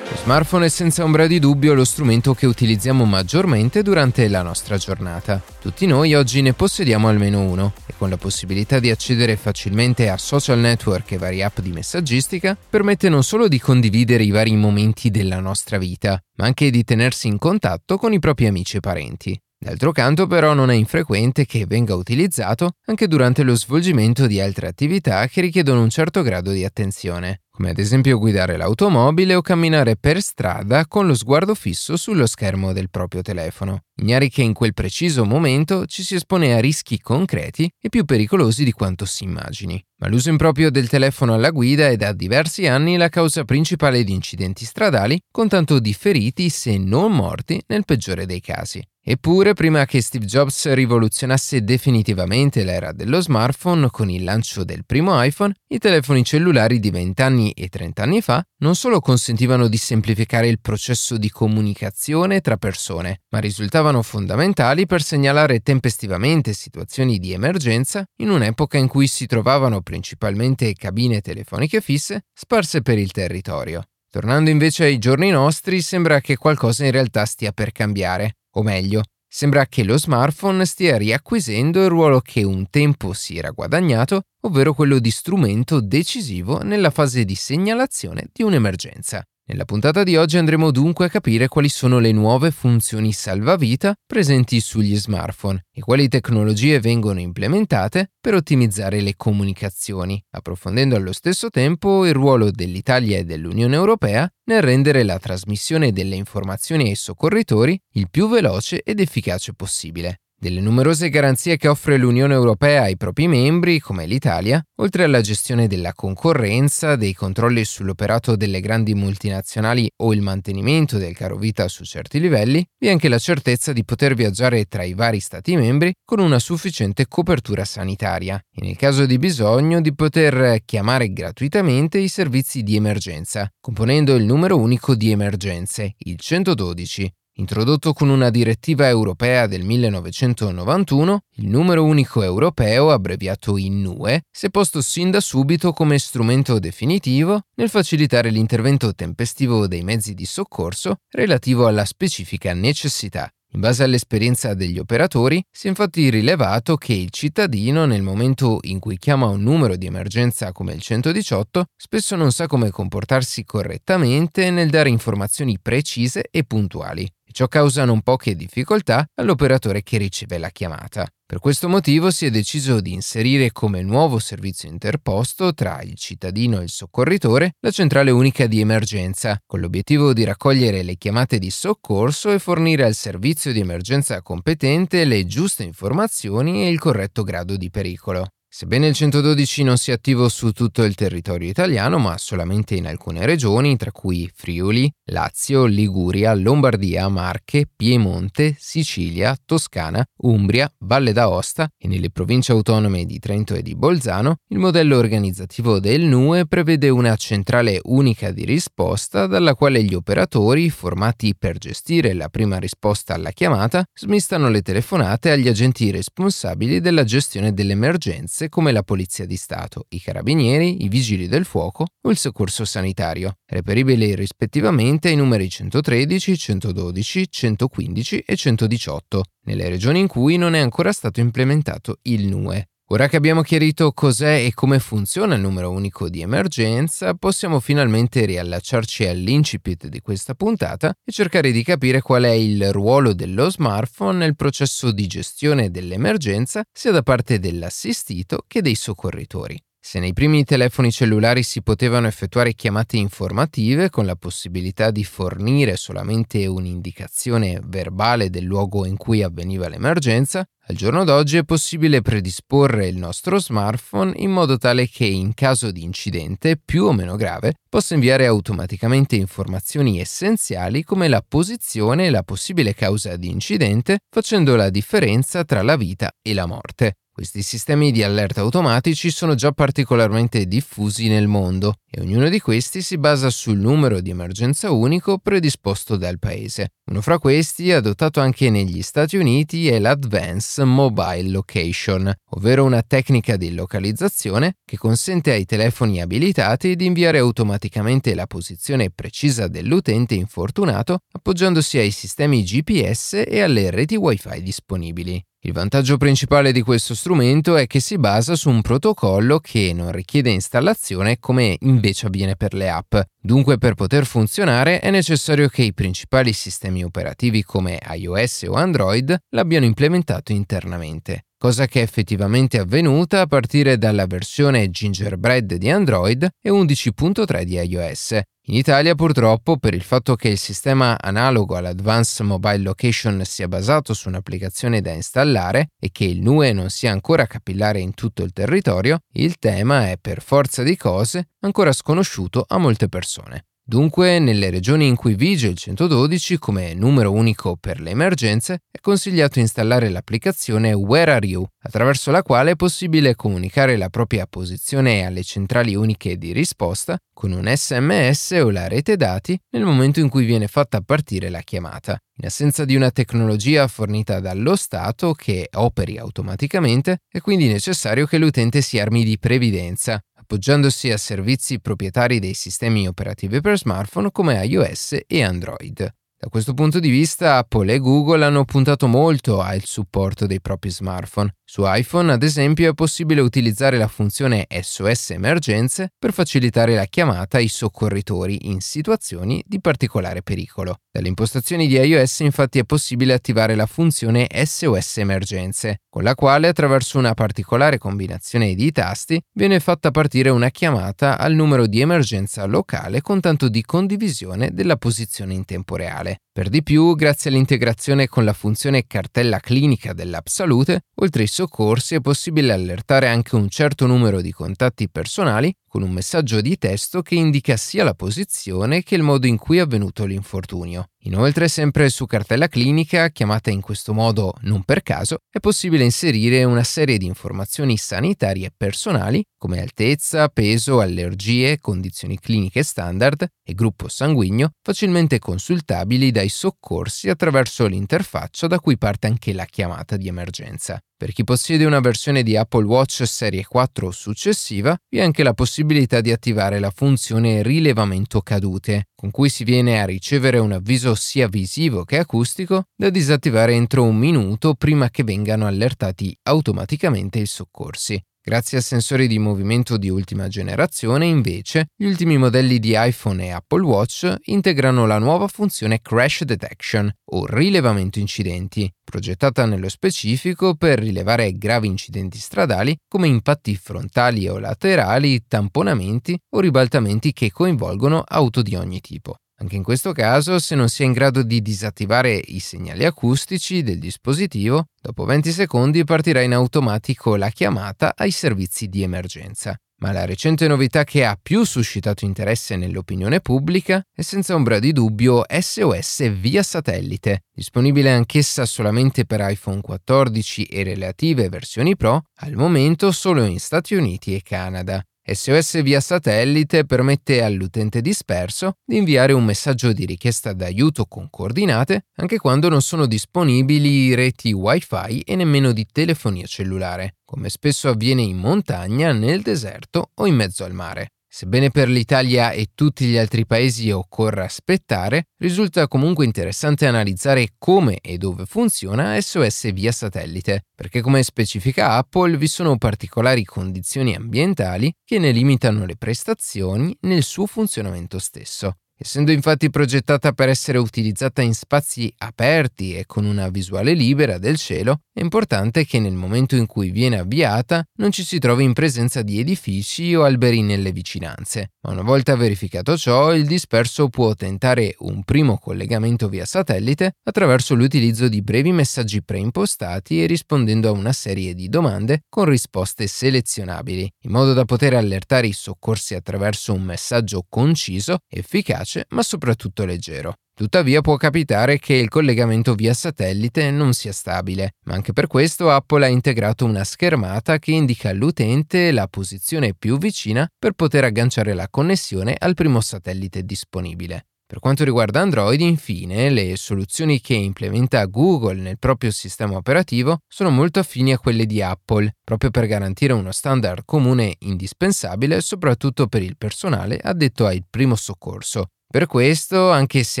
Smartphone 0.22 0.66
è 0.66 0.68
senza 0.68 1.02
ombra 1.02 1.26
di 1.26 1.38
dubbio 1.38 1.72
lo 1.72 1.84
strumento 1.84 2.34
che 2.34 2.46
utilizziamo 2.46 3.04
maggiormente 3.04 3.82
durante 3.82 4.28
la 4.28 4.42
nostra 4.42 4.76
giornata. 4.76 5.42
Tutti 5.60 5.86
noi 5.86 6.14
oggi 6.14 6.42
ne 6.42 6.52
possediamo 6.52 7.08
almeno 7.08 7.40
uno 7.40 7.72
e 7.86 7.94
con 7.96 8.10
la 8.10 8.18
possibilità 8.18 8.78
di 8.80 8.90
accedere 8.90 9.36
facilmente 9.36 10.10
a 10.10 10.18
social 10.18 10.58
network 10.58 11.12
e 11.12 11.18
varie 11.18 11.42
app 11.42 11.60
di 11.60 11.72
messaggistica 11.72 12.56
permette 12.68 13.08
non 13.08 13.24
solo 13.24 13.48
di 13.48 13.58
condividere 13.58 14.22
i 14.22 14.30
vari 14.30 14.54
momenti 14.54 15.10
della 15.10 15.40
nostra 15.40 15.78
vita, 15.78 16.22
ma 16.36 16.44
anche 16.44 16.70
di 16.70 16.84
tenersi 16.84 17.26
in 17.26 17.38
contatto 17.38 17.96
con 17.96 18.12
i 18.12 18.18
propri 18.18 18.46
amici 18.46 18.76
e 18.76 18.80
parenti. 18.80 19.40
D'altro 19.62 19.92
canto 19.92 20.26
però 20.26 20.54
non 20.54 20.70
è 20.70 20.74
infrequente 20.74 21.44
che 21.44 21.66
venga 21.66 21.94
utilizzato 21.94 22.76
anche 22.86 23.06
durante 23.06 23.42
lo 23.42 23.54
svolgimento 23.54 24.26
di 24.26 24.40
altre 24.40 24.68
attività 24.68 25.26
che 25.26 25.42
richiedono 25.42 25.82
un 25.82 25.90
certo 25.90 26.22
grado 26.22 26.50
di 26.50 26.64
attenzione, 26.64 27.42
come 27.50 27.68
ad 27.68 27.78
esempio 27.78 28.16
guidare 28.16 28.56
l'automobile 28.56 29.34
o 29.34 29.42
camminare 29.42 29.96
per 29.98 30.22
strada 30.22 30.86
con 30.86 31.06
lo 31.06 31.14
sguardo 31.14 31.54
fisso 31.54 31.98
sullo 31.98 32.24
schermo 32.26 32.72
del 32.72 32.88
proprio 32.88 33.20
telefono. 33.20 33.82
Ignari 33.96 34.30
che 34.30 34.40
in 34.40 34.54
quel 34.54 34.72
preciso 34.72 35.26
momento 35.26 35.84
ci 35.84 36.02
si 36.04 36.14
espone 36.14 36.54
a 36.54 36.58
rischi 36.58 36.98
concreti 36.98 37.70
e 37.78 37.90
più 37.90 38.06
pericolosi 38.06 38.64
di 38.64 38.72
quanto 38.72 39.04
si 39.04 39.24
immagini. 39.24 39.78
Ma 39.98 40.08
l'uso 40.08 40.30
improprio 40.30 40.70
del 40.70 40.88
telefono 40.88 41.34
alla 41.34 41.50
guida 41.50 41.88
è 41.88 41.96
da 41.96 42.14
diversi 42.14 42.66
anni 42.66 42.96
la 42.96 43.10
causa 43.10 43.44
principale 43.44 44.04
di 44.04 44.14
incidenti 44.14 44.64
stradali, 44.64 45.20
con 45.30 45.48
tanto 45.48 45.80
di 45.80 45.92
feriti 45.92 46.48
se 46.48 46.78
non 46.78 47.12
morti 47.12 47.62
nel 47.66 47.84
peggiore 47.84 48.24
dei 48.24 48.40
casi. 48.40 48.82
Eppure, 49.10 49.54
prima 49.54 49.86
che 49.86 50.00
Steve 50.02 50.24
Jobs 50.24 50.72
rivoluzionasse 50.72 51.64
definitivamente 51.64 52.62
l'era 52.62 52.92
dello 52.92 53.20
smartphone 53.20 53.90
con 53.90 54.08
il 54.08 54.22
lancio 54.22 54.62
del 54.62 54.84
primo 54.86 55.20
iPhone, 55.20 55.52
i 55.66 55.78
telefoni 55.78 56.22
cellulari 56.22 56.78
di 56.78 56.90
20 56.90 57.20
anni 57.20 57.50
e 57.50 57.66
30 57.66 58.04
anni 58.04 58.20
fa 58.20 58.40
non 58.58 58.76
solo 58.76 59.00
consentivano 59.00 59.66
di 59.66 59.78
semplificare 59.78 60.46
il 60.46 60.60
processo 60.60 61.16
di 61.16 61.28
comunicazione 61.28 62.40
tra 62.40 62.56
persone, 62.56 63.22
ma 63.30 63.40
risultavano 63.40 64.00
fondamentali 64.02 64.86
per 64.86 65.02
segnalare 65.02 65.58
tempestivamente 65.58 66.52
situazioni 66.52 67.18
di 67.18 67.32
emergenza 67.32 68.04
in 68.18 68.30
un'epoca 68.30 68.78
in 68.78 68.86
cui 68.86 69.08
si 69.08 69.26
trovavano 69.26 69.80
principalmente 69.80 70.72
cabine 70.74 71.20
telefoniche 71.20 71.80
fisse 71.80 72.26
sparse 72.32 72.80
per 72.80 72.96
il 72.96 73.10
territorio. 73.10 73.82
Tornando 74.08 74.50
invece 74.50 74.84
ai 74.84 74.98
giorni 74.98 75.30
nostri, 75.30 75.82
sembra 75.82 76.20
che 76.20 76.36
qualcosa 76.36 76.84
in 76.84 76.92
realtà 76.92 77.24
stia 77.24 77.50
per 77.50 77.72
cambiare 77.72 78.36
o 78.52 78.62
meglio, 78.62 79.02
sembra 79.28 79.66
che 79.66 79.84
lo 79.84 79.96
smartphone 79.96 80.64
stia 80.66 80.96
riacquisendo 80.96 81.82
il 81.82 81.88
ruolo 81.88 82.20
che 82.20 82.42
un 82.42 82.68
tempo 82.68 83.12
si 83.12 83.36
era 83.36 83.50
guadagnato, 83.50 84.22
ovvero 84.42 84.74
quello 84.74 84.98
di 84.98 85.10
strumento 85.10 85.80
decisivo 85.80 86.62
nella 86.62 86.90
fase 86.90 87.24
di 87.24 87.34
segnalazione 87.34 88.28
di 88.32 88.42
un'emergenza. 88.42 89.22
Nella 89.50 89.64
puntata 89.64 90.04
di 90.04 90.14
oggi 90.14 90.36
andremo 90.36 90.70
dunque 90.70 91.06
a 91.06 91.08
capire 91.08 91.48
quali 91.48 91.68
sono 91.68 91.98
le 91.98 92.12
nuove 92.12 92.52
funzioni 92.52 93.12
salvavita 93.12 93.96
presenti 94.06 94.60
sugli 94.60 94.94
smartphone 94.94 95.64
e 95.72 95.80
quali 95.80 96.06
tecnologie 96.06 96.78
vengono 96.78 97.18
implementate 97.18 98.12
per 98.20 98.34
ottimizzare 98.34 99.00
le 99.00 99.16
comunicazioni, 99.16 100.24
approfondendo 100.30 100.94
allo 100.94 101.12
stesso 101.12 101.50
tempo 101.50 102.06
il 102.06 102.12
ruolo 102.12 102.52
dell'Italia 102.52 103.18
e 103.18 103.24
dell'Unione 103.24 103.74
Europea 103.74 104.32
nel 104.44 104.62
rendere 104.62 105.02
la 105.02 105.18
trasmissione 105.18 105.90
delle 105.90 106.14
informazioni 106.14 106.90
ai 106.90 106.94
soccorritori 106.94 107.76
il 107.94 108.08
più 108.08 108.28
veloce 108.28 108.82
ed 108.84 109.00
efficace 109.00 109.52
possibile. 109.52 110.20
Delle 110.42 110.62
numerose 110.62 111.10
garanzie 111.10 111.58
che 111.58 111.68
offre 111.68 111.98
l'Unione 111.98 112.32
Europea 112.32 112.84
ai 112.84 112.96
propri 112.96 113.28
membri, 113.28 113.78
come 113.78 114.06
l'Italia, 114.06 114.58
oltre 114.76 115.04
alla 115.04 115.20
gestione 115.20 115.66
della 115.66 115.92
concorrenza, 115.92 116.96
dei 116.96 117.12
controlli 117.12 117.62
sull'operato 117.62 118.36
delle 118.36 118.60
grandi 118.60 118.94
multinazionali 118.94 119.86
o 119.96 120.14
il 120.14 120.22
mantenimento 120.22 120.96
del 120.96 121.14
caro 121.14 121.36
vita 121.36 121.68
su 121.68 121.84
certi 121.84 122.18
livelli, 122.18 122.66
vi 122.78 122.86
è 122.86 122.90
anche 122.90 123.10
la 123.10 123.18
certezza 123.18 123.74
di 123.74 123.84
poter 123.84 124.14
viaggiare 124.14 124.64
tra 124.64 124.82
i 124.82 124.94
vari 124.94 125.20
Stati 125.20 125.54
membri 125.56 125.92
con 126.06 126.20
una 126.20 126.38
sufficiente 126.38 127.06
copertura 127.06 127.66
sanitaria 127.66 128.42
e 128.50 128.64
nel 128.64 128.76
caso 128.76 129.04
di 129.04 129.18
bisogno 129.18 129.82
di 129.82 129.94
poter 129.94 130.62
chiamare 130.64 131.12
gratuitamente 131.12 131.98
i 131.98 132.08
servizi 132.08 132.62
di 132.62 132.76
emergenza, 132.76 133.46
componendo 133.60 134.14
il 134.14 134.24
numero 134.24 134.56
unico 134.56 134.94
di 134.94 135.10
emergenze, 135.10 135.96
il 135.98 136.18
112, 136.18 137.12
Introdotto 137.40 137.94
con 137.94 138.10
una 138.10 138.28
direttiva 138.28 138.86
europea 138.86 139.46
del 139.46 139.62
1991, 139.62 141.20
il 141.36 141.48
numero 141.48 141.84
unico 141.84 142.22
europeo, 142.22 142.90
abbreviato 142.90 143.56
in 143.56 143.80
NUE, 143.80 144.24
si 144.30 144.44
è 144.44 144.50
posto 144.50 144.82
sin 144.82 145.10
da 145.10 145.20
subito 145.20 145.72
come 145.72 145.98
strumento 145.98 146.58
definitivo 146.58 147.40
nel 147.54 147.70
facilitare 147.70 148.28
l'intervento 148.28 148.94
tempestivo 148.94 149.66
dei 149.66 149.82
mezzi 149.82 150.12
di 150.12 150.26
soccorso 150.26 150.96
relativo 151.08 151.66
alla 151.66 151.86
specifica 151.86 152.52
necessità. 152.52 153.32
In 153.52 153.60
base 153.60 153.84
all'esperienza 153.84 154.52
degli 154.52 154.78
operatori, 154.78 155.42
si 155.50 155.66
è 155.66 155.70
infatti 155.70 156.10
rilevato 156.10 156.76
che 156.76 156.92
il 156.92 157.08
cittadino, 157.08 157.86
nel 157.86 158.02
momento 158.02 158.58
in 158.64 158.78
cui 158.78 158.98
chiama 158.98 159.26
un 159.26 159.40
numero 159.40 159.76
di 159.76 159.86
emergenza 159.86 160.52
come 160.52 160.74
il 160.74 160.82
118, 160.82 161.64
spesso 161.74 162.16
non 162.16 162.32
sa 162.32 162.46
come 162.46 162.70
comportarsi 162.70 163.44
correttamente 163.44 164.50
nel 164.50 164.68
dare 164.68 164.90
informazioni 164.90 165.58
precise 165.58 166.28
e 166.30 166.44
puntuali 166.44 167.10
e 167.30 167.32
ciò 167.32 167.46
causa 167.46 167.84
non 167.84 168.02
poche 168.02 168.34
difficoltà 168.34 169.06
all'operatore 169.14 169.84
che 169.84 169.98
riceve 169.98 170.36
la 170.36 170.50
chiamata. 170.50 171.06
Per 171.24 171.38
questo 171.38 171.68
motivo 171.68 172.10
si 172.10 172.26
è 172.26 172.30
deciso 172.30 172.80
di 172.80 172.92
inserire 172.92 173.52
come 173.52 173.82
nuovo 173.82 174.18
servizio 174.18 174.68
interposto 174.68 175.54
tra 175.54 175.80
il 175.82 175.94
cittadino 175.94 176.58
e 176.58 176.64
il 176.64 176.70
soccorritore 176.70 177.52
la 177.60 177.70
centrale 177.70 178.10
unica 178.10 178.48
di 178.48 178.58
emergenza, 178.58 179.38
con 179.46 179.60
l'obiettivo 179.60 180.12
di 180.12 180.24
raccogliere 180.24 180.82
le 180.82 180.96
chiamate 180.96 181.38
di 181.38 181.50
soccorso 181.50 182.32
e 182.32 182.40
fornire 182.40 182.84
al 182.84 182.94
servizio 182.94 183.52
di 183.52 183.60
emergenza 183.60 184.20
competente 184.22 185.04
le 185.04 185.24
giuste 185.24 185.62
informazioni 185.62 186.64
e 186.64 186.68
il 186.70 186.80
corretto 186.80 187.22
grado 187.22 187.56
di 187.56 187.70
pericolo. 187.70 188.26
Sebbene 188.52 188.88
il 188.88 188.94
112 188.94 189.62
non 189.62 189.76
sia 189.76 189.94
attivo 189.94 190.28
su 190.28 190.50
tutto 190.50 190.82
il 190.82 190.96
territorio 190.96 191.48
italiano, 191.48 191.98
ma 191.98 192.18
solamente 192.18 192.74
in 192.74 192.88
alcune 192.88 193.24
regioni, 193.24 193.76
tra 193.76 193.92
cui 193.92 194.28
Friuli, 194.34 194.92
Lazio, 195.04 195.66
Liguria, 195.66 196.34
Lombardia, 196.34 197.06
Marche, 197.06 197.68
Piemonte, 197.74 198.56
Sicilia, 198.58 199.36
Toscana, 199.44 200.04
Umbria, 200.22 200.68
Valle 200.78 201.12
d'Aosta 201.12 201.68
e 201.78 201.86
nelle 201.86 202.10
province 202.10 202.50
autonome 202.50 203.04
di 203.04 203.20
Trento 203.20 203.54
e 203.54 203.62
di 203.62 203.76
Bolzano, 203.76 204.38
il 204.48 204.58
modello 204.58 204.96
organizzativo 204.96 205.78
del 205.78 206.02
NUE 206.02 206.48
prevede 206.48 206.88
una 206.88 207.14
centrale 207.14 207.78
unica 207.84 208.32
di 208.32 208.44
risposta 208.44 209.28
dalla 209.28 209.54
quale 209.54 209.84
gli 209.84 209.94
operatori, 209.94 210.70
formati 210.70 211.36
per 211.38 211.56
gestire 211.56 212.14
la 212.14 212.28
prima 212.28 212.58
risposta 212.58 213.14
alla 213.14 213.30
chiamata, 213.30 213.84
smistano 213.94 214.48
le 214.48 214.62
telefonate 214.62 215.30
agli 215.30 215.46
agenti 215.46 215.92
responsabili 215.92 216.80
della 216.80 217.04
gestione 217.04 217.54
delle 217.54 217.74
emergenze 217.74 218.38
forze 218.40 218.48
come 218.48 218.72
la 218.72 218.82
Polizia 218.82 219.26
di 219.26 219.36
Stato, 219.36 219.84
i 219.90 220.00
Carabinieri, 220.00 220.84
i 220.84 220.88
Vigili 220.88 221.28
del 221.28 221.44
Fuoco 221.44 221.86
o 222.00 222.10
il 222.10 222.16
Soccorso 222.16 222.64
Sanitario, 222.64 223.34
reperibili 223.46 224.14
rispettivamente 224.14 225.08
ai 225.08 225.16
numeri 225.16 225.48
113, 225.48 226.38
112, 226.38 227.26
115 227.28 228.18
e 228.20 228.36
118, 228.36 229.24
nelle 229.44 229.68
regioni 229.68 230.00
in 230.00 230.06
cui 230.06 230.36
non 230.36 230.54
è 230.54 230.60
ancora 230.60 230.92
stato 230.92 231.20
implementato 231.20 231.98
il 232.02 232.26
NUE. 232.28 232.68
Ora 232.92 233.06
che 233.06 233.14
abbiamo 233.14 233.42
chiarito 233.42 233.92
cos'è 233.92 234.44
e 234.44 234.52
come 234.52 234.80
funziona 234.80 235.36
il 235.36 235.40
numero 235.40 235.70
unico 235.70 236.08
di 236.08 236.22
emergenza, 236.22 237.14
possiamo 237.14 237.60
finalmente 237.60 238.24
riallacciarci 238.24 239.06
all'incipit 239.06 239.86
di 239.86 240.00
questa 240.00 240.34
puntata 240.34 240.92
e 241.04 241.12
cercare 241.12 241.52
di 241.52 241.62
capire 241.62 242.00
qual 242.00 242.24
è 242.24 242.30
il 242.30 242.72
ruolo 242.72 243.12
dello 243.14 243.48
smartphone 243.48 244.18
nel 244.18 244.34
processo 244.34 244.90
di 244.90 245.06
gestione 245.06 245.70
dell'emergenza 245.70 246.64
sia 246.72 246.90
da 246.90 247.02
parte 247.02 247.38
dell'assistito 247.38 248.42
che 248.48 248.60
dei 248.60 248.74
soccorritori. 248.74 249.56
Se 249.90 249.98
nei 249.98 250.12
primi 250.12 250.44
telefoni 250.44 250.92
cellulari 250.92 251.42
si 251.42 251.62
potevano 251.62 252.06
effettuare 252.06 252.54
chiamate 252.54 252.96
informative 252.96 253.90
con 253.90 254.06
la 254.06 254.14
possibilità 254.14 254.92
di 254.92 255.02
fornire 255.02 255.74
solamente 255.74 256.46
un'indicazione 256.46 257.60
verbale 257.64 258.30
del 258.30 258.44
luogo 258.44 258.86
in 258.86 258.96
cui 258.96 259.24
avveniva 259.24 259.66
l'emergenza, 259.66 260.46
al 260.68 260.76
giorno 260.76 261.02
d'oggi 261.02 261.38
è 261.38 261.42
possibile 261.42 262.02
predisporre 262.02 262.86
il 262.86 262.98
nostro 262.98 263.40
smartphone 263.40 264.12
in 264.18 264.30
modo 264.30 264.58
tale 264.58 264.88
che 264.88 265.06
in 265.06 265.34
caso 265.34 265.72
di 265.72 265.82
incidente 265.82 266.56
più 266.56 266.84
o 266.84 266.92
meno 266.92 267.16
grave 267.16 267.54
possa 267.68 267.94
inviare 267.94 268.26
automaticamente 268.26 269.16
informazioni 269.16 269.98
essenziali 269.98 270.84
come 270.84 271.08
la 271.08 271.24
posizione 271.26 272.06
e 272.06 272.10
la 272.10 272.22
possibile 272.22 272.74
causa 272.74 273.16
di 273.16 273.28
incidente, 273.28 273.98
facendo 274.08 274.54
la 274.54 274.70
differenza 274.70 275.42
tra 275.42 275.62
la 275.62 275.74
vita 275.74 276.12
e 276.22 276.32
la 276.32 276.46
morte. 276.46 276.94
Questi 277.20 277.42
sistemi 277.42 277.92
di 277.92 278.02
allerta 278.02 278.40
automatici 278.40 279.10
sono 279.10 279.34
già 279.34 279.52
particolarmente 279.52 280.46
diffusi 280.46 281.06
nel 281.08 281.26
mondo 281.26 281.74
e 281.90 282.00
ognuno 282.00 282.30
di 282.30 282.40
questi 282.40 282.80
si 282.80 282.96
basa 282.96 283.28
sul 283.28 283.58
numero 283.58 284.00
di 284.00 284.08
emergenza 284.08 284.70
unico 284.70 285.18
predisposto 285.18 285.96
dal 285.96 286.18
paese. 286.18 286.70
Uno 286.86 287.02
fra 287.02 287.18
questi, 287.18 287.72
adottato 287.72 288.20
anche 288.20 288.48
negli 288.48 288.80
Stati 288.80 289.18
Uniti, 289.18 289.68
è 289.68 289.78
l'Advanced 289.78 290.64
Mobile 290.64 291.28
Location, 291.28 292.10
ovvero 292.30 292.64
una 292.64 292.80
tecnica 292.80 293.36
di 293.36 293.52
localizzazione 293.52 294.54
che 294.64 294.78
consente 294.78 295.30
ai 295.30 295.44
telefoni 295.44 296.00
abilitati 296.00 296.74
di 296.74 296.86
inviare 296.86 297.18
automaticamente 297.18 298.14
la 298.14 298.26
posizione 298.26 298.88
precisa 298.90 299.46
dell'utente 299.46 300.14
infortunato 300.14 301.00
appoggiandosi 301.12 301.76
ai 301.76 301.90
sistemi 301.90 302.42
GPS 302.44 303.24
e 303.26 303.42
alle 303.42 303.68
reti 303.68 303.96
WiFi 303.96 304.40
disponibili. 304.40 305.22
Il 305.42 305.54
vantaggio 305.54 305.96
principale 305.96 306.52
di 306.52 306.60
questo 306.60 306.94
strumento 306.94 307.56
è 307.56 307.66
che 307.66 307.80
si 307.80 307.96
basa 307.96 308.34
su 308.34 308.50
un 308.50 308.60
protocollo 308.60 309.38
che 309.38 309.72
non 309.74 309.90
richiede 309.90 310.28
installazione 310.28 311.18
come 311.18 311.56
invece 311.60 312.06
avviene 312.06 312.36
per 312.36 312.52
le 312.52 312.68
app. 312.68 312.94
Dunque 313.18 313.56
per 313.56 313.72
poter 313.72 314.04
funzionare 314.04 314.80
è 314.80 314.90
necessario 314.90 315.48
che 315.48 315.62
i 315.62 315.72
principali 315.72 316.34
sistemi 316.34 316.84
operativi 316.84 317.42
come 317.42 317.78
iOS 317.90 318.42
o 318.48 318.52
Android 318.52 319.16
l'abbiano 319.30 319.64
implementato 319.64 320.32
internamente 320.32 321.24
cosa 321.40 321.66
che 321.66 321.80
è 321.80 321.82
effettivamente 321.82 322.58
avvenuta 322.58 323.22
a 323.22 323.26
partire 323.26 323.78
dalla 323.78 324.04
versione 324.04 324.68
Gingerbread 324.68 325.54
di 325.54 325.70
Android 325.70 326.28
e 326.38 326.50
11.3 326.50 327.44
di 327.44 327.54
iOS. 327.54 328.20
In 328.48 328.56
Italia 328.56 328.94
purtroppo, 328.94 329.56
per 329.56 329.72
il 329.72 329.80
fatto 329.80 330.16
che 330.16 330.28
il 330.28 330.36
sistema 330.36 330.98
analogo 331.00 331.56
all'Advanced 331.56 332.26
Mobile 332.26 332.58
Location 332.58 333.22
sia 333.24 333.48
basato 333.48 333.94
su 333.94 334.08
un'applicazione 334.08 334.82
da 334.82 334.92
installare 334.92 335.68
e 335.80 335.88
che 335.90 336.04
il 336.04 336.20
NUE 336.20 336.52
non 336.52 336.68
sia 336.68 336.92
ancora 336.92 337.24
capillare 337.24 337.80
in 337.80 337.94
tutto 337.94 338.22
il 338.22 338.32
territorio, 338.32 338.98
il 339.14 339.38
tema 339.38 339.88
è 339.88 339.96
per 339.98 340.20
forza 340.20 340.62
di 340.62 340.76
cose 340.76 341.28
ancora 341.40 341.72
sconosciuto 341.72 342.44
a 342.46 342.58
molte 342.58 342.90
persone. 342.90 343.46
Dunque, 343.70 344.18
nelle 344.18 344.50
regioni 344.50 344.88
in 344.88 344.96
cui 344.96 345.14
vige 345.14 345.46
il 345.46 345.56
112 345.56 346.38
come 346.38 346.74
numero 346.74 347.12
unico 347.12 347.54
per 347.54 347.78
le 347.78 347.90
emergenze, 347.90 348.62
è 348.68 348.80
consigliato 348.80 349.38
installare 349.38 349.88
l'applicazione 349.88 350.72
Where 350.72 351.12
Are 351.12 351.24
You, 351.24 351.46
attraverso 351.62 352.10
la 352.10 352.24
quale 352.24 352.50
è 352.50 352.56
possibile 352.56 353.14
comunicare 353.14 353.76
la 353.76 353.88
propria 353.88 354.26
posizione 354.26 355.06
alle 355.06 355.22
centrali 355.22 355.76
uniche 355.76 356.16
di 356.16 356.32
risposta 356.32 356.98
con 357.14 357.30
un 357.30 357.46
sms 357.46 358.40
o 358.42 358.50
la 358.50 358.66
rete 358.66 358.96
dati 358.96 359.38
nel 359.50 359.62
momento 359.62 360.00
in 360.00 360.08
cui 360.08 360.24
viene 360.24 360.48
fatta 360.48 360.80
partire 360.80 361.28
la 361.28 361.42
chiamata. 361.42 361.96
In 362.16 362.26
assenza 362.26 362.64
di 362.64 362.74
una 362.74 362.90
tecnologia 362.90 363.68
fornita 363.68 364.20
dallo 364.20 364.56
Stato 364.56 365.12
che 365.12 365.48
operi 365.52 365.96
automaticamente, 365.96 367.02
è 367.08 367.20
quindi 367.20 367.46
necessario 367.46 368.04
che 368.04 368.18
l'utente 368.18 368.62
si 368.62 368.78
armi 368.78 369.04
di 369.04 369.18
previdenza, 369.18 369.98
appoggiandosi 370.30 370.92
a 370.92 370.96
servizi 370.96 371.58
proprietari 371.58 372.20
dei 372.20 372.34
sistemi 372.34 372.86
operativi 372.86 373.40
per 373.40 373.58
smartphone 373.58 374.12
come 374.12 374.44
iOS 374.44 375.00
e 375.08 375.24
Android. 375.24 375.92
Da 376.16 376.28
questo 376.28 376.54
punto 376.54 376.78
di 376.78 376.88
vista 376.88 377.38
Apple 377.38 377.72
e 377.72 377.78
Google 377.80 378.24
hanno 378.24 378.44
puntato 378.44 378.86
molto 378.86 379.40
al 379.40 379.64
supporto 379.64 380.26
dei 380.26 380.40
propri 380.40 380.70
smartphone. 380.70 381.34
Su 381.52 381.64
iPhone, 381.64 382.12
ad 382.12 382.22
esempio, 382.22 382.70
è 382.70 382.74
possibile 382.74 383.20
utilizzare 383.20 383.76
la 383.76 383.88
funzione 383.88 384.46
SOS 384.48 385.10
Emergenze 385.10 385.90
per 385.98 386.12
facilitare 386.12 386.76
la 386.76 386.84
chiamata 386.84 387.38
ai 387.38 387.48
soccorritori 387.48 388.46
in 388.48 388.60
situazioni 388.60 389.42
di 389.44 389.60
particolare 389.60 390.22
pericolo. 390.22 390.76
Dalle 390.92 391.08
impostazioni 391.08 391.66
di 391.66 391.74
iOS 391.74 392.20
infatti 392.20 392.60
è 392.60 392.64
possibile 392.64 393.14
attivare 393.14 393.56
la 393.56 393.66
funzione 393.66 394.28
SOS 394.32 394.98
Emergenze, 394.98 395.80
con 395.88 396.04
la 396.04 396.14
quale 396.14 396.46
attraverso 396.46 396.98
una 396.98 397.14
particolare 397.14 397.78
combinazione 397.78 398.54
di 398.54 398.70
tasti 398.70 399.20
viene 399.32 399.58
fatta 399.58 399.90
partire 399.90 400.30
una 400.30 400.50
chiamata 400.50 401.18
al 401.18 401.34
numero 401.34 401.66
di 401.66 401.80
emergenza 401.80 402.44
locale 402.44 403.00
con 403.00 403.18
tanto 403.18 403.48
di 403.48 403.62
condivisione 403.62 404.50
della 404.52 404.76
posizione 404.76 405.34
in 405.34 405.44
tempo 405.44 405.74
reale. 405.74 406.20
Per 406.32 406.48
di 406.48 406.62
più, 406.62 406.94
grazie 406.94 407.28
all'integrazione 407.28 408.06
con 408.06 408.24
la 408.24 408.32
funzione 408.32 408.86
cartella 408.86 409.40
clinica 409.40 409.92
dell'app 409.92 410.28
Salute, 410.28 410.82
oltre 411.00 411.22
ai 411.22 411.28
soccorsi 411.40 411.94
è 411.94 412.00
possibile 412.02 412.52
allertare 412.52 413.08
anche 413.08 413.34
un 413.34 413.48
certo 413.48 413.86
numero 413.86 414.20
di 414.20 414.30
contatti 414.30 414.90
personali 414.90 415.50
con 415.66 415.82
un 415.82 415.90
messaggio 415.90 416.42
di 416.42 416.58
testo 416.58 417.00
che 417.00 417.14
indica 417.14 417.56
sia 417.56 417.82
la 417.82 417.94
posizione 417.94 418.82
che 418.82 418.94
il 418.94 419.02
modo 419.02 419.26
in 419.26 419.38
cui 419.38 419.56
è 419.56 419.60
avvenuto 419.60 420.04
l'infortunio. 420.04 420.88
Inoltre, 421.04 421.48
sempre 421.48 421.88
su 421.88 422.04
cartella 422.04 422.48
clinica, 422.48 423.08
chiamata 423.08 423.50
in 423.50 423.62
questo 423.62 423.94
modo 423.94 424.34
non 424.42 424.64
per 424.64 424.82
caso, 424.82 425.20
è 425.30 425.38
possibile 425.38 425.84
inserire 425.84 426.44
una 426.44 426.64
serie 426.64 426.98
di 426.98 427.06
informazioni 427.06 427.78
sanitarie 427.78 428.52
personali 428.54 429.24
come 429.38 429.62
altezza, 429.62 430.28
peso, 430.28 430.80
allergie, 430.80 431.58
condizioni 431.58 432.18
cliniche 432.18 432.62
standard 432.62 433.26
e 433.42 433.54
gruppo 433.54 433.88
sanguigno, 433.88 434.50
facilmente 434.60 435.18
consultabili 435.18 436.10
dai 436.10 436.28
soccorsi 436.28 437.08
attraverso 437.08 437.66
l'interfaccia 437.66 438.46
da 438.46 438.60
cui 438.60 438.76
parte 438.76 439.06
anche 439.06 439.32
la 439.32 439.46
chiamata 439.46 439.96
di 439.96 440.08
emergenza. 440.08 440.78
Per 441.00 441.12
chi 441.12 441.24
possiede 441.24 441.64
una 441.64 441.80
versione 441.80 442.22
di 442.22 442.36
Apple 442.36 442.66
Watch 442.66 443.06
Serie 443.06 443.46
4 443.46 443.86
o 443.86 443.90
successiva, 443.90 444.76
vi 444.90 444.98
è 444.98 445.02
anche 445.02 445.22
la 445.22 445.32
possibilità 445.32 446.02
di 446.02 446.12
attivare 446.12 446.58
la 446.58 446.70
funzione 446.70 447.42
rilevamento 447.42 448.20
cadute, 448.20 448.88
con 448.94 449.10
cui 449.10 449.30
si 449.30 449.44
viene 449.44 449.80
a 449.80 449.86
ricevere 449.86 450.36
un 450.36 450.52
avviso 450.52 450.94
sia 450.94 451.26
visivo 451.26 451.84
che 451.84 451.96
acustico 451.96 452.64
da 452.76 452.90
disattivare 452.90 453.54
entro 453.54 453.82
un 453.82 453.96
minuto 453.96 454.52
prima 454.52 454.90
che 454.90 455.02
vengano 455.02 455.46
allertati 455.46 456.14
automaticamente 456.24 457.18
i 457.18 457.26
soccorsi. 457.26 457.98
Grazie 458.22 458.58
a 458.58 458.60
sensori 458.60 459.06
di 459.06 459.18
movimento 459.18 459.78
di 459.78 459.88
ultima 459.88 460.28
generazione, 460.28 461.06
invece, 461.06 461.68
gli 461.74 461.86
ultimi 461.86 462.18
modelli 462.18 462.58
di 462.58 462.74
iPhone 462.76 463.24
e 463.24 463.30
Apple 463.30 463.62
Watch 463.62 464.14
integrano 464.24 464.84
la 464.84 464.98
nuova 464.98 465.26
funzione 465.26 465.80
Crash 465.80 466.24
Detection 466.24 466.92
o 467.12 467.24
rilevamento 467.24 467.98
incidenti, 467.98 468.70
progettata 468.84 469.46
nello 469.46 469.70
specifico 469.70 470.54
per 470.54 470.80
rilevare 470.80 471.32
gravi 471.32 471.68
incidenti 471.68 472.18
stradali 472.18 472.76
come 472.86 473.08
impatti 473.08 473.56
frontali 473.56 474.28
o 474.28 474.38
laterali, 474.38 475.24
tamponamenti 475.26 476.18
o 476.34 476.40
ribaltamenti 476.40 477.14
che 477.14 477.30
coinvolgono 477.32 478.04
auto 478.06 478.42
di 478.42 478.54
ogni 478.54 478.80
tipo. 478.80 479.16
Anche 479.40 479.56
in 479.56 479.62
questo 479.62 479.92
caso, 479.92 480.38
se 480.38 480.54
non 480.54 480.68
si 480.68 480.82
è 480.82 480.84
in 480.84 480.92
grado 480.92 481.22
di 481.22 481.40
disattivare 481.40 482.14
i 482.14 482.40
segnali 482.40 482.84
acustici 482.84 483.62
del 483.62 483.78
dispositivo, 483.78 484.66
dopo 484.78 485.04
20 485.06 485.32
secondi 485.32 485.82
partirà 485.82 486.20
in 486.20 486.34
automatico 486.34 487.16
la 487.16 487.30
chiamata 487.30 487.94
ai 487.96 488.10
servizi 488.10 488.68
di 488.68 488.82
emergenza. 488.82 489.58
Ma 489.78 489.92
la 489.92 490.04
recente 490.04 490.46
novità 490.46 490.84
che 490.84 491.06
ha 491.06 491.18
più 491.20 491.44
suscitato 491.44 492.04
interesse 492.04 492.54
nell'opinione 492.56 493.20
pubblica 493.20 493.82
è 493.94 494.02
senza 494.02 494.34
ombra 494.34 494.58
di 494.58 494.72
dubbio 494.72 495.24
SOS 495.26 496.10
via 496.10 496.42
satellite, 496.42 497.22
disponibile 497.32 497.90
anch'essa 497.90 498.44
solamente 498.44 499.06
per 499.06 499.20
iPhone 499.22 499.62
14 499.62 500.44
e 500.44 500.64
relative 500.64 501.30
versioni 501.30 501.76
Pro, 501.76 502.02
al 502.16 502.34
momento 502.34 502.92
solo 502.92 503.24
in 503.24 503.40
Stati 503.40 503.74
Uniti 503.74 504.14
e 504.14 504.20
Canada. 504.20 504.84
SOS 505.02 505.62
via 505.62 505.80
satellite 505.80 506.64
permette 506.64 507.22
all'utente 507.22 507.80
disperso 507.80 508.54
di 508.64 508.76
inviare 508.76 509.12
un 509.12 509.24
messaggio 509.24 509.72
di 509.72 509.86
richiesta 509.86 510.32
d'aiuto 510.32 510.84
con 510.86 511.08
coordinate 511.10 511.86
anche 511.96 512.18
quando 512.18 512.48
non 512.48 512.60
sono 512.60 512.86
disponibili 512.86 513.94
reti 513.94 514.32
wifi 514.32 515.00
e 515.00 515.16
nemmeno 515.16 515.52
di 515.52 515.66
telefonia 515.70 516.26
cellulare, 516.26 516.96
come 517.04 517.28
spesso 517.28 517.68
avviene 517.68 518.02
in 518.02 518.18
montagna, 518.18 518.92
nel 518.92 519.22
deserto 519.22 519.90
o 519.94 520.06
in 520.06 520.14
mezzo 520.14 520.44
al 520.44 520.52
mare. 520.52 520.92
Sebbene 521.12 521.50
per 521.50 521.68
l'Italia 521.68 522.30
e 522.30 522.50
tutti 522.54 522.86
gli 522.86 522.96
altri 522.96 523.26
paesi 523.26 523.68
occorra 523.72 524.22
aspettare, 524.22 525.08
risulta 525.18 525.66
comunque 525.66 526.04
interessante 526.04 526.68
analizzare 526.68 527.32
come 527.36 527.78
e 527.80 527.98
dove 527.98 528.26
funziona 528.26 528.98
SOS 529.00 529.52
via 529.52 529.72
satellite, 529.72 530.44
perché 530.54 530.80
come 530.80 531.02
specifica 531.02 531.72
Apple 531.72 532.16
vi 532.16 532.28
sono 532.28 532.56
particolari 532.58 533.24
condizioni 533.24 533.96
ambientali 533.96 534.72
che 534.84 535.00
ne 535.00 535.10
limitano 535.10 535.66
le 535.66 535.76
prestazioni 535.76 536.76
nel 536.82 537.02
suo 537.02 537.26
funzionamento 537.26 537.98
stesso. 537.98 538.59
Essendo 538.82 539.12
infatti 539.12 539.50
progettata 539.50 540.12
per 540.12 540.30
essere 540.30 540.56
utilizzata 540.56 541.20
in 541.20 541.34
spazi 541.34 541.92
aperti 541.98 542.74
e 542.74 542.86
con 542.86 543.04
una 543.04 543.28
visuale 543.28 543.74
libera 543.74 544.16
del 544.16 544.38
cielo, 544.38 544.80
è 544.90 545.02
importante 545.02 545.66
che 545.66 545.78
nel 545.78 545.92
momento 545.92 546.34
in 546.34 546.46
cui 546.46 546.70
viene 546.70 546.98
avviata 546.98 547.62
non 547.74 547.90
ci 547.90 548.02
si 548.02 548.18
trovi 548.18 548.44
in 548.44 548.54
presenza 548.54 549.02
di 549.02 549.20
edifici 549.20 549.94
o 549.94 550.04
alberi 550.04 550.40
nelle 550.40 550.72
vicinanze. 550.72 551.50
Ma 551.60 551.72
una 551.72 551.82
volta 551.82 552.16
verificato 552.16 552.78
ciò, 552.78 553.12
il 553.12 553.26
disperso 553.26 553.90
può 553.90 554.14
tentare 554.14 554.74
un 554.78 555.04
primo 555.04 555.36
collegamento 555.36 556.08
via 556.08 556.24
satellite 556.24 556.92
attraverso 557.04 557.54
l'utilizzo 557.54 558.08
di 558.08 558.22
brevi 558.22 558.50
messaggi 558.50 559.02
preimpostati 559.02 560.02
e 560.02 560.06
rispondendo 560.06 560.70
a 560.70 560.72
una 560.72 560.94
serie 560.94 561.34
di 561.34 561.50
domande 561.50 562.04
con 562.08 562.24
risposte 562.24 562.86
selezionabili, 562.86 563.92
in 564.04 564.10
modo 564.10 564.32
da 564.32 564.46
poter 564.46 564.72
allertare 564.72 565.26
i 565.26 565.34
soccorsi 565.34 565.94
attraverso 565.94 566.54
un 566.54 566.62
messaggio 566.62 567.26
conciso, 567.28 567.98
efficace 568.08 568.68
efficace 568.70 568.86
ma 568.90 569.02
soprattutto 569.02 569.64
leggero. 569.64 570.14
Tuttavia 570.34 570.80
può 570.80 570.96
capitare 570.96 571.58
che 571.58 571.74
il 571.74 571.88
collegamento 571.88 572.54
via 572.54 572.72
satellite 572.72 573.50
non 573.50 573.74
sia 573.74 573.92
stabile, 573.92 574.52
ma 574.64 574.74
anche 574.74 574.92
per 574.92 575.06
questo 575.06 575.50
Apple 575.50 575.84
ha 575.84 575.88
integrato 575.88 576.46
una 576.46 576.64
schermata 576.64 577.38
che 577.38 577.50
indica 577.50 577.90
all'utente 577.90 578.72
la 578.72 578.86
posizione 578.86 579.54
più 579.54 579.76
vicina 579.76 580.26
per 580.38 580.52
poter 580.52 580.84
agganciare 580.84 581.34
la 581.34 581.48
connessione 581.50 582.14
al 582.18 582.34
primo 582.34 582.60
satellite 582.60 583.22
disponibile. 583.22 584.06
Per 584.30 584.38
quanto 584.38 584.62
riguarda 584.62 585.00
Android, 585.00 585.40
infine, 585.40 586.08
le 586.08 586.36
soluzioni 586.36 587.00
che 587.00 587.14
implementa 587.14 587.84
Google 587.86 588.40
nel 588.40 588.60
proprio 588.60 588.92
sistema 588.92 589.34
operativo 589.34 589.98
sono 590.06 590.30
molto 590.30 590.60
affini 590.60 590.92
a 590.92 591.00
quelle 591.00 591.26
di 591.26 591.42
Apple, 591.42 591.96
proprio 592.04 592.30
per 592.30 592.46
garantire 592.46 592.92
uno 592.92 593.10
standard 593.10 593.64
comune 593.64 594.14
indispensabile 594.20 595.20
soprattutto 595.20 595.88
per 595.88 596.02
il 596.02 596.16
personale 596.16 596.78
addetto 596.80 597.26
al 597.26 597.42
primo 597.50 597.74
soccorso, 597.74 598.50
per 598.72 598.86
questo, 598.86 599.50
anche 599.50 599.82
se 599.82 600.00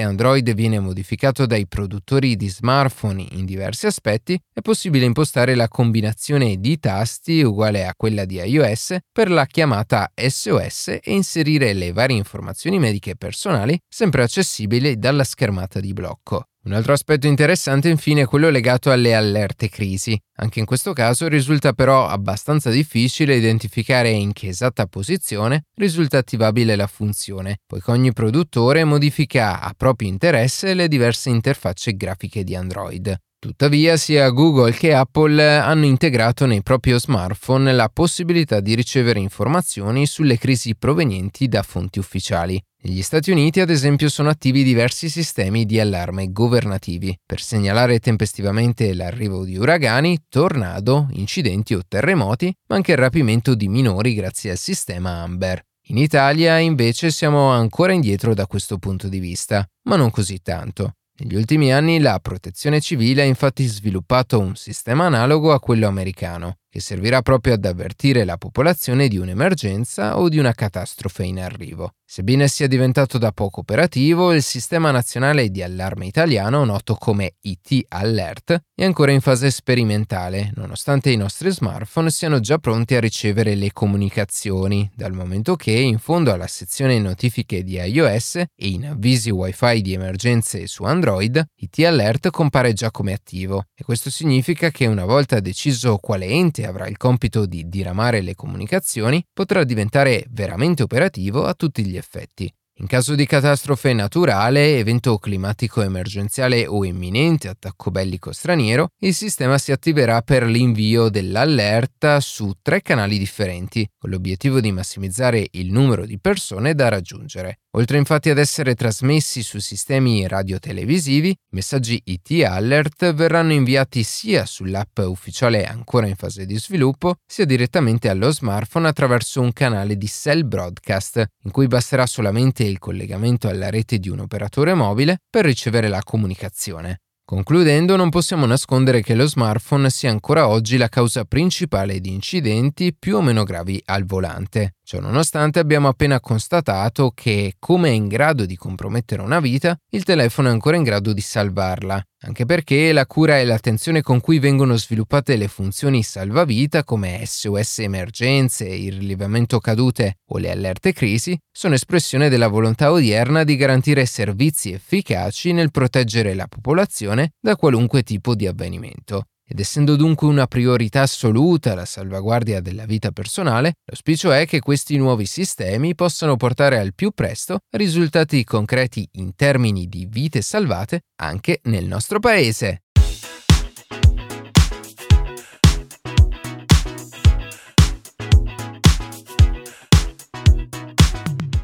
Android 0.00 0.54
viene 0.54 0.78
modificato 0.78 1.44
dai 1.44 1.66
produttori 1.66 2.36
di 2.36 2.48
smartphone 2.48 3.26
in 3.32 3.44
diversi 3.44 3.86
aspetti, 3.86 4.40
è 4.52 4.60
possibile 4.60 5.06
impostare 5.06 5.56
la 5.56 5.66
combinazione 5.66 6.54
di 6.60 6.78
tasti 6.78 7.42
uguale 7.42 7.84
a 7.84 7.94
quella 7.96 8.24
di 8.24 8.36
iOS 8.36 8.98
per 9.10 9.28
la 9.28 9.44
chiamata 9.46 10.12
SOS 10.14 10.86
e 10.86 11.00
inserire 11.06 11.72
le 11.72 11.90
varie 11.90 12.16
informazioni 12.16 12.78
mediche 12.78 13.16
personali 13.16 13.76
sempre 13.88 14.22
accessibili 14.22 15.00
dalla 15.00 15.24
schermata 15.24 15.80
di 15.80 15.92
blocco. 15.92 16.49
Un 16.62 16.74
altro 16.74 16.92
aspetto 16.92 17.26
interessante 17.26 17.88
infine 17.88 18.22
è 18.22 18.26
quello 18.26 18.50
legato 18.50 18.90
alle 18.90 19.14
allerte 19.14 19.70
crisi. 19.70 20.20
Anche 20.40 20.58
in 20.58 20.66
questo 20.66 20.92
caso 20.92 21.26
risulta 21.26 21.72
però 21.72 22.06
abbastanza 22.06 22.68
difficile 22.68 23.34
identificare 23.34 24.10
in 24.10 24.34
che 24.34 24.48
esatta 24.48 24.86
posizione 24.86 25.64
risulta 25.76 26.18
attivabile 26.18 26.76
la 26.76 26.86
funzione, 26.86 27.60
poiché 27.66 27.90
ogni 27.90 28.12
produttore 28.12 28.84
modifica 28.84 29.60
a 29.62 29.72
proprio 29.74 30.10
interesse 30.10 30.74
le 30.74 30.86
diverse 30.86 31.30
interfacce 31.30 31.96
grafiche 31.96 32.44
di 32.44 32.54
Android. 32.54 33.18
Tuttavia 33.40 33.96
sia 33.96 34.28
Google 34.28 34.72
che 34.72 34.92
Apple 34.92 35.56
hanno 35.56 35.86
integrato 35.86 36.44
nei 36.44 36.62
propri 36.62 36.92
smartphone 37.00 37.72
la 37.72 37.88
possibilità 37.88 38.60
di 38.60 38.74
ricevere 38.74 39.18
informazioni 39.18 40.04
sulle 40.04 40.36
crisi 40.36 40.76
provenienti 40.76 41.48
da 41.48 41.62
fonti 41.62 41.98
ufficiali. 41.98 42.62
Negli 42.82 43.00
Stati 43.00 43.30
Uniti, 43.30 43.60
ad 43.60 43.70
esempio, 43.70 44.10
sono 44.10 44.28
attivi 44.28 44.62
diversi 44.62 45.08
sistemi 45.08 45.64
di 45.64 45.80
allarme 45.80 46.30
governativi 46.32 47.18
per 47.24 47.40
segnalare 47.40 47.98
tempestivamente 47.98 48.92
l'arrivo 48.92 49.42
di 49.46 49.56
uragani, 49.56 50.18
tornado, 50.28 51.08
incidenti 51.12 51.72
o 51.74 51.80
terremoti, 51.88 52.54
ma 52.68 52.76
anche 52.76 52.92
il 52.92 52.98
rapimento 52.98 53.54
di 53.54 53.68
minori 53.68 54.12
grazie 54.12 54.50
al 54.50 54.58
sistema 54.58 55.22
Amber. 55.22 55.62
In 55.84 55.96
Italia, 55.96 56.58
invece, 56.58 57.10
siamo 57.10 57.48
ancora 57.52 57.94
indietro 57.94 58.34
da 58.34 58.46
questo 58.46 58.76
punto 58.76 59.08
di 59.08 59.18
vista, 59.18 59.66
ma 59.84 59.96
non 59.96 60.10
così 60.10 60.42
tanto. 60.42 60.96
Negli 61.22 61.34
ultimi 61.34 61.70
anni 61.70 62.00
la 62.00 62.18
protezione 62.18 62.80
civile 62.80 63.20
ha 63.20 63.26
infatti 63.26 63.66
sviluppato 63.66 64.38
un 64.38 64.56
sistema 64.56 65.04
analogo 65.04 65.52
a 65.52 65.60
quello 65.60 65.86
americano, 65.86 66.59
che 66.70 66.80
servirà 66.80 67.20
proprio 67.20 67.54
ad 67.54 67.64
avvertire 67.64 68.24
la 68.24 68.36
popolazione 68.36 69.08
di 69.08 69.18
un'emergenza 69.18 70.18
o 70.18 70.28
di 70.28 70.38
una 70.38 70.52
catastrofe 70.52 71.24
in 71.24 71.40
arrivo. 71.40 71.94
Sebbene 72.04 72.48
sia 72.48 72.66
diventato 72.66 73.18
da 73.18 73.30
poco 73.30 73.60
operativo, 73.60 74.32
il 74.32 74.42
Sistema 74.42 74.90
Nazionale 74.90 75.48
di 75.48 75.62
Allarme 75.62 76.06
Italiano, 76.06 76.64
noto 76.64 76.94
come 76.94 77.34
IT 77.42 77.86
Alert, 77.88 78.62
è 78.74 78.84
ancora 78.84 79.12
in 79.12 79.20
fase 79.20 79.50
sperimentale, 79.50 80.50
nonostante 80.56 81.10
i 81.10 81.16
nostri 81.16 81.50
smartphone 81.50 82.10
siano 82.10 82.40
già 82.40 82.58
pronti 82.58 82.94
a 82.94 83.00
ricevere 83.00 83.54
le 83.54 83.72
comunicazioni, 83.72 84.90
dal 84.94 85.12
momento 85.12 85.54
che 85.54 85.70
in 85.70 85.98
fondo 85.98 86.32
alla 86.32 86.48
sezione 86.48 86.98
notifiche 86.98 87.62
di 87.62 87.76
iOS 87.76 88.36
e 88.36 88.46
in 88.56 88.86
avvisi 88.86 89.30
WiFi 89.30 89.80
di 89.80 89.92
emergenze 89.92 90.66
su 90.66 90.82
Android, 90.84 91.40
IT 91.56 91.78
Alert 91.84 92.30
compare 92.30 92.72
già 92.72 92.90
come 92.90 93.12
attivo 93.12 93.66
e 93.74 93.84
questo 93.84 94.10
significa 94.10 94.70
che 94.70 94.86
una 94.86 95.04
volta 95.04 95.38
deciso 95.40 95.96
quale 95.98 96.26
ente 96.26 96.59
avrà 96.64 96.86
il 96.86 96.96
compito 96.96 97.46
di 97.46 97.68
diramare 97.68 98.20
le 98.20 98.34
comunicazioni, 98.34 99.24
potrà 99.32 99.64
diventare 99.64 100.24
veramente 100.30 100.82
operativo 100.82 101.44
a 101.46 101.54
tutti 101.54 101.84
gli 101.84 101.96
effetti. 101.96 102.52
In 102.80 102.86
caso 102.86 103.14
di 103.14 103.26
catastrofe 103.26 103.92
naturale, 103.92 104.78
evento 104.78 105.18
climatico 105.18 105.82
emergenziale 105.82 106.66
o 106.66 106.82
imminente 106.86 107.48
attacco 107.48 107.90
bellico 107.90 108.32
straniero, 108.32 108.92
il 109.00 109.12
sistema 109.12 109.58
si 109.58 109.70
attiverà 109.70 110.22
per 110.22 110.44
l'invio 110.44 111.10
dell'allerta 111.10 112.20
su 112.20 112.54
tre 112.62 112.80
canali 112.80 113.18
differenti, 113.18 113.86
con 113.98 114.08
l'obiettivo 114.08 114.60
di 114.60 114.72
massimizzare 114.72 115.46
il 115.50 115.70
numero 115.70 116.06
di 116.06 116.18
persone 116.18 116.74
da 116.74 116.88
raggiungere. 116.88 117.58
Oltre 117.74 117.98
infatti 117.98 118.30
ad 118.30 118.38
essere 118.38 118.74
trasmessi 118.74 119.44
su 119.44 119.60
sistemi 119.60 120.26
radiotelevisivi, 120.26 121.36
messaggi 121.50 122.02
IT 122.04 122.42
Alert 122.44 123.14
verranno 123.14 123.52
inviati 123.52 124.02
sia 124.02 124.44
sull'app 124.44 124.98
ufficiale 124.98 125.64
ancora 125.64 126.08
in 126.08 126.16
fase 126.16 126.46
di 126.46 126.58
sviluppo, 126.58 127.18
sia 127.24 127.44
direttamente 127.44 128.08
allo 128.08 128.32
smartphone 128.32 128.88
attraverso 128.88 129.40
un 129.40 129.52
canale 129.52 129.96
di 129.96 130.08
cell 130.08 130.44
broadcast, 130.48 131.24
in 131.44 131.52
cui 131.52 131.68
basterà 131.68 132.06
solamente 132.06 132.64
il 132.64 132.80
collegamento 132.80 133.46
alla 133.46 133.70
rete 133.70 133.98
di 133.98 134.08
un 134.08 134.18
operatore 134.18 134.74
mobile 134.74 135.18
per 135.30 135.44
ricevere 135.44 135.86
la 135.86 136.02
comunicazione. 136.02 137.02
Concludendo, 137.30 137.94
non 137.94 138.08
possiamo 138.08 138.44
nascondere 138.44 139.02
che 139.02 139.14
lo 139.14 139.24
smartphone 139.24 139.88
sia 139.88 140.10
ancora 140.10 140.48
oggi 140.48 140.76
la 140.76 140.88
causa 140.88 141.24
principale 141.24 142.00
di 142.00 142.12
incidenti 142.12 142.92
più 142.92 143.18
o 143.18 143.22
meno 143.22 143.44
gravi 143.44 143.80
al 143.84 144.04
volante. 144.04 144.72
Ciononostante 144.90 145.60
abbiamo 145.60 145.86
appena 145.86 146.18
constatato 146.18 147.12
che, 147.14 147.54
come 147.60 147.90
è 147.90 147.92
in 147.92 148.08
grado 148.08 148.44
di 148.44 148.56
compromettere 148.56 149.22
una 149.22 149.38
vita, 149.38 149.78
il 149.90 150.02
telefono 150.02 150.48
è 150.48 150.50
ancora 150.50 150.74
in 150.74 150.82
grado 150.82 151.12
di 151.12 151.20
salvarla, 151.20 152.04
anche 152.22 152.44
perché 152.44 152.90
la 152.90 153.06
cura 153.06 153.38
e 153.38 153.44
l'attenzione 153.44 154.02
con 154.02 154.18
cui 154.18 154.40
vengono 154.40 154.76
sviluppate 154.76 155.36
le 155.36 155.46
funzioni 155.46 156.02
salvavita 156.02 156.82
come 156.82 157.22
SOS 157.24 157.78
emergenze, 157.78 158.64
il 158.64 158.98
rilevamento 158.98 159.60
cadute 159.60 160.16
o 160.30 160.38
le 160.38 160.50
allerte 160.50 160.92
crisi 160.92 161.38
sono 161.52 161.74
espressione 161.74 162.28
della 162.28 162.48
volontà 162.48 162.90
odierna 162.90 163.44
di 163.44 163.54
garantire 163.54 164.04
servizi 164.06 164.72
efficaci 164.72 165.52
nel 165.52 165.70
proteggere 165.70 166.34
la 166.34 166.48
popolazione 166.48 167.34
da 167.40 167.54
qualunque 167.54 168.02
tipo 168.02 168.34
di 168.34 168.48
avvenimento. 168.48 169.26
Ed 169.52 169.58
essendo 169.58 169.96
dunque 169.96 170.28
una 170.28 170.46
priorità 170.46 171.02
assoluta 171.02 171.74
la 171.74 171.84
salvaguardia 171.84 172.60
della 172.60 172.84
vita 172.84 173.10
personale, 173.10 173.72
l'auspicio 173.84 174.30
è 174.30 174.46
che 174.46 174.60
questi 174.60 174.96
nuovi 174.96 175.26
sistemi 175.26 175.96
possano 175.96 176.36
portare 176.36 176.78
al 176.78 176.94
più 176.94 177.10
presto 177.10 177.58
risultati 177.70 178.44
concreti 178.44 179.08
in 179.14 179.34
termini 179.34 179.88
di 179.88 180.06
vite 180.08 180.40
salvate 180.40 181.00
anche 181.16 181.58
nel 181.64 181.84
nostro 181.84 182.20
paese. 182.20 182.82